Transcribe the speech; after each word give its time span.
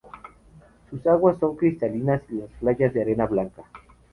Sus 0.89 1.05
aguas 1.05 1.37
son 1.39 1.55
cristalinas 1.55 2.23
y 2.31 2.37
las 2.39 2.49
playas 2.59 2.91
de 2.91 3.03
arena 3.03 3.27
blanca. 3.27 3.61